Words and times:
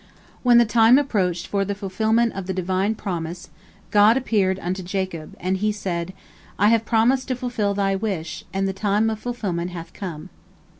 When 0.41 0.57
the 0.57 0.65
time 0.65 0.97
approached 0.97 1.45
for 1.45 1.63
the 1.63 1.75
fulfilment 1.75 2.33
of 2.33 2.47
the 2.47 2.55
Divine 2.55 2.95
promise, 2.95 3.51
God 3.91 4.17
appeared 4.17 4.57
unto 4.57 4.81
Jacob, 4.81 5.35
and 5.39 5.57
He 5.57 5.71
said, 5.71 6.11
"I 6.57 6.75
promised 6.79 7.27
to 7.27 7.35
fulfil 7.35 7.75
thy 7.75 7.95
wish, 7.95 8.43
and 8.51 8.67
the 8.67 8.73
time 8.73 9.11
of 9.11 9.19
fulfilment 9.19 9.69
hath 9.69 9.93
come." 9.93 10.29